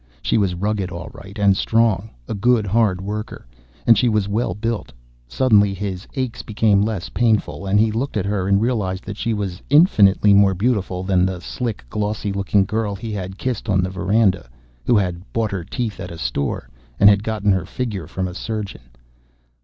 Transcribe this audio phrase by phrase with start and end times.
[0.23, 3.45] She was rugged, all right, and strong: a good hard worker.
[3.85, 4.91] And she was well built.
[5.27, 9.35] Suddenly his aches became less painful, as he looked at her and realized that she
[9.35, 13.91] was infinitely more beautiful than the slick, glossy looking girl he had kissed on the
[13.91, 14.49] veranda,
[14.87, 16.67] who had bought her teeth at a store
[16.99, 18.89] and had gotten her figure from a surgeon.